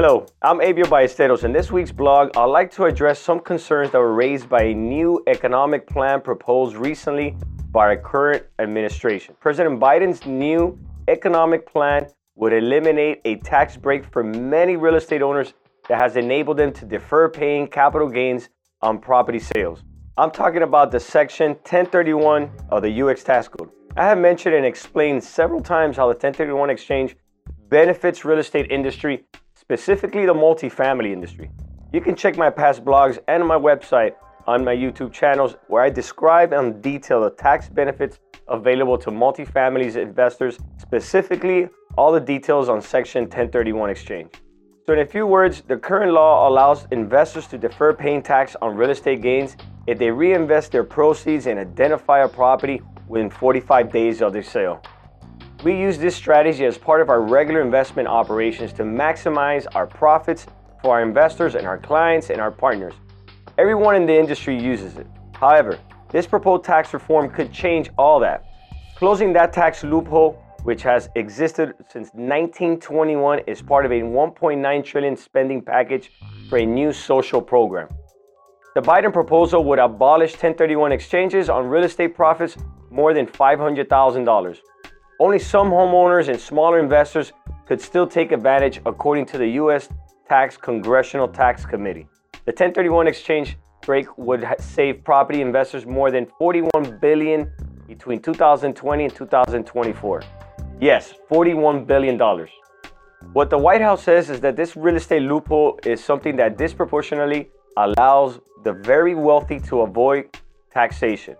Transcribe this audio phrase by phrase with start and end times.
[0.00, 1.42] Hello, I'm Abio Ballesteros.
[1.42, 4.72] In this week's blog, I'd like to address some concerns that were raised by a
[4.72, 7.34] new economic plan proposed recently
[7.72, 9.34] by our current administration.
[9.40, 12.06] President Biden's new economic plan
[12.36, 15.54] would eliminate a tax break for many real estate owners
[15.88, 18.50] that has enabled them to defer paying capital gains
[18.82, 19.82] on property sales.
[20.16, 23.24] I'm talking about the Section 1031 of the U.S.
[23.24, 23.70] Tax Code.
[23.96, 27.16] I have mentioned and explained several times how the 1031 exchange
[27.68, 29.24] benefits real estate industry,
[29.68, 31.50] specifically the multifamily industry.
[31.92, 34.14] You can check my past blogs and my website
[34.46, 38.18] on my YouTube channels where I describe and detail the tax benefits
[38.48, 41.68] available to multifamily investors, specifically
[41.98, 44.30] all the details on Section 1031 exchange.
[44.86, 48.74] So, in a few words, the current law allows investors to defer paying tax on
[48.74, 49.54] real estate gains
[49.86, 54.80] if they reinvest their proceeds and identify a property within 45 days of their sale.
[55.64, 60.46] We use this strategy as part of our regular investment operations to maximize our profits
[60.80, 62.94] for our investors and our clients and our partners.
[63.58, 65.08] Everyone in the industry uses it.
[65.32, 65.76] However,
[66.10, 68.44] this proposed tax reform could change all that.
[68.94, 75.16] Closing that tax loophole, which has existed since 1921, is part of a 1.9 trillion
[75.16, 76.12] spending package
[76.48, 77.88] for a new social program.
[78.76, 82.56] The Biden proposal would abolish 1031 exchanges on real estate profits
[82.90, 84.58] more than $500,000.
[85.20, 87.32] Only some homeowners and smaller investors
[87.66, 89.88] could still take advantage according to the U.S.
[90.28, 92.06] Tax Congressional Tax Committee.
[92.44, 97.50] The 1031 exchange break would save property investors more than 41 billion
[97.88, 100.22] between 2020 and 2024.
[100.80, 102.50] Yes, 41 billion dollars.
[103.32, 107.48] What the White House says is that this real estate loophole is something that disproportionately
[107.76, 110.28] allows the very wealthy to avoid
[110.72, 111.34] taxation.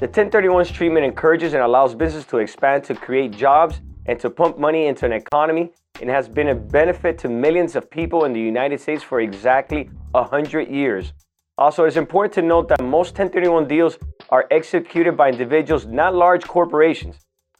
[0.00, 4.56] The 1031's treatment encourages and allows business to expand to create jobs and to pump
[4.56, 8.38] money into an economy and has been a benefit to millions of people in the
[8.38, 11.12] United States for exactly 100 years.
[11.58, 16.44] Also, it's important to note that most 1031 deals are executed by individuals, not large
[16.46, 17.16] corporations.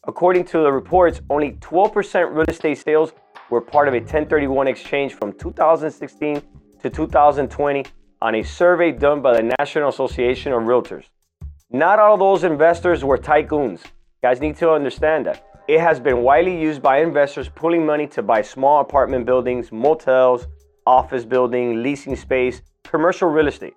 [0.06, 3.14] According to the reports, only 12% real estate sales
[3.50, 6.40] were part of a 1031 exchange from 2016
[6.82, 7.84] to 2020
[8.22, 11.06] on a survey done by the National Association of Realtors.
[11.70, 13.80] Not all those investors were tycoons.
[14.22, 15.44] Guys need to understand that.
[15.68, 20.46] It has been widely used by investors pulling money to buy small apartment buildings, motels,
[20.86, 23.74] office building, leasing space, commercial real estate.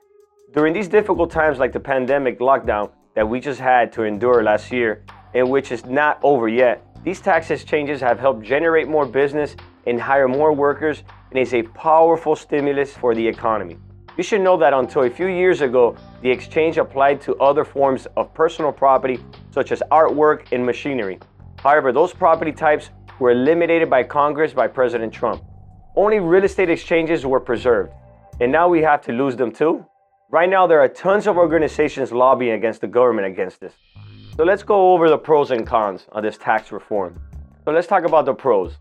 [0.53, 4.72] During these difficult times like the pandemic lockdown that we just had to endure last
[4.72, 5.03] year,
[5.34, 10.00] and which is not over yet, these tax changes have helped generate more business and
[10.00, 13.75] hire more workers and is a powerful stimulus for the economy.
[14.21, 18.05] You should know that until a few years ago, the exchange applied to other forms
[18.15, 21.17] of personal property, such as artwork and machinery.
[21.57, 25.43] However, those property types were eliminated by Congress by President Trump.
[25.95, 27.93] Only real estate exchanges were preserved,
[28.39, 29.83] and now we have to lose them too?
[30.29, 33.73] Right now, there are tons of organizations lobbying against the government against this.
[34.38, 37.19] So let's go over the pros and cons of this tax reform.
[37.65, 38.77] So let's talk about the pros.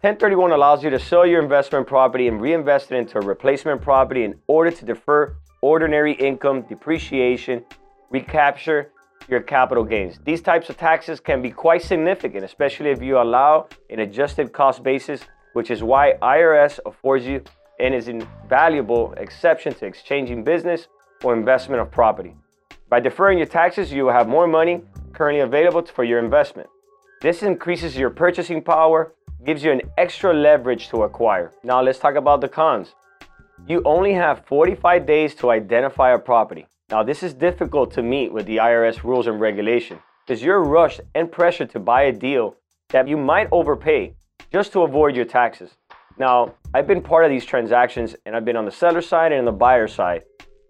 [0.00, 4.24] 1031 allows you to sell your investment property and reinvest it into a replacement property
[4.24, 7.64] in order to defer ordinary income, depreciation,
[8.10, 8.90] recapture
[9.28, 10.18] your capital gains.
[10.24, 14.82] These types of taxes can be quite significant, especially if you allow an adjusted cost
[14.82, 15.22] basis,
[15.54, 17.42] which is why IRS affords you
[17.80, 20.88] an invaluable exception to exchanging business
[21.22, 22.34] or investment of property.
[22.88, 26.68] By deferring your taxes, you will have more money currently available for your investment.
[27.22, 29.14] This increases your purchasing power
[29.44, 31.52] gives you an extra leverage to acquire.
[31.62, 32.94] Now let's talk about the cons.
[33.66, 36.66] You only have 45 days to identify a property.
[36.90, 41.00] Now this is difficult to meet with the IRS rules and regulation because you're rushed
[41.14, 42.56] and pressured to buy a deal
[42.90, 44.14] that you might overpay
[44.52, 45.76] just to avoid your taxes.
[46.16, 49.46] Now, I've been part of these transactions and I've been on the seller side and
[49.46, 50.22] the buyer side.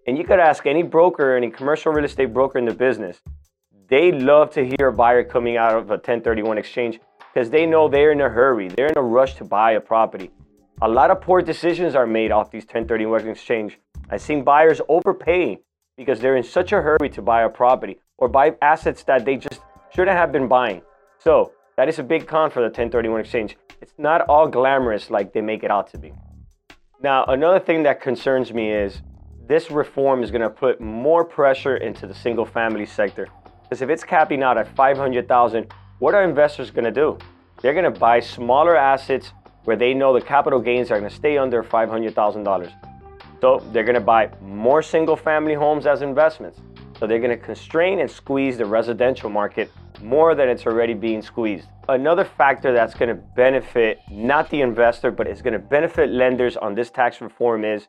[0.07, 3.21] And you could ask any broker, any commercial real estate broker in the business,
[3.89, 6.99] they love to hear a buyer coming out of a 1031 exchange
[7.35, 8.69] because they know they're in a hurry.
[8.69, 10.31] They're in a rush to buy a property.
[10.83, 13.79] A lot of poor decisions are made off these 1031 exchange.
[14.09, 15.59] I've seen buyers overpay
[15.97, 19.37] because they're in such a hurry to buy a property or buy assets that they
[19.37, 19.61] just
[19.93, 20.83] shouldn't have been buying.
[21.19, 23.57] So that is a big con for the 1031 exchange.
[23.81, 26.13] It's not all glamorous like they make it out to be.
[27.03, 29.03] Now, another thing that concerns me is
[29.49, 33.29] this reform is going to put more pressure into the single family sector.
[33.63, 37.17] Because if it's capping out at 500,000, what are investors going to do?
[37.65, 39.33] They're going to buy smaller assets
[39.65, 42.73] where they know the capital gains are going to stay under $500,000.
[43.41, 46.61] So they're going to buy more single family homes as investments.
[46.99, 49.71] So they're going to constrain and squeeze the residential market
[50.03, 51.67] more than it's already being squeezed.
[51.89, 56.59] another factor that's going to benefit not the investor, but it's going to benefit lenders
[56.59, 57.89] on this tax reform is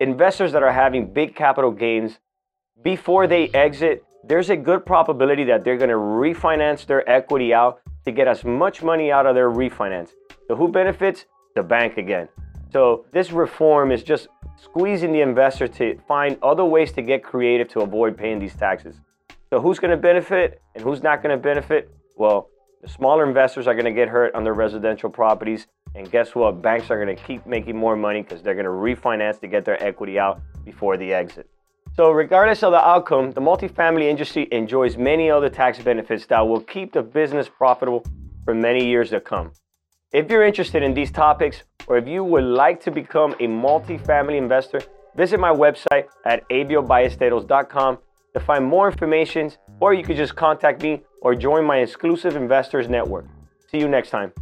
[0.00, 2.18] investors that are having big capital gains
[2.82, 4.04] before they exit.
[4.22, 8.44] There's a good probability that they're going to refinance their equity out to get as
[8.44, 10.10] much money out of their refinance.
[10.48, 11.24] So, who benefits?
[11.54, 12.28] The bank again.
[12.72, 17.68] So, this reform is just squeezing the investor to find other ways to get creative
[17.68, 19.00] to avoid paying these taxes.
[19.50, 21.90] So, who's going to benefit and who's not going to benefit?
[22.16, 22.48] Well,
[22.82, 25.66] the smaller investors are going to get hurt on their residential properties.
[25.94, 26.60] And guess what?
[26.60, 29.64] Banks are going to keep making more money because they're going to refinance to get
[29.64, 31.48] their equity out before the exit.
[31.96, 36.60] So, regardless of the outcome, the multifamily industry enjoys many other tax benefits that will
[36.60, 38.04] keep the business profitable
[38.44, 39.52] for many years to come.
[40.12, 44.36] If you're interested in these topics, or if you would like to become a multifamily
[44.36, 44.80] investor,
[45.14, 47.98] visit my website at abioballesteros.com
[48.34, 52.88] to find more information, or you could just contact me or join my exclusive investors
[52.88, 53.26] network.
[53.70, 54.32] See you next time.